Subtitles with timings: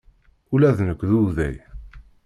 [0.53, 1.55] Ula d nekk d uday.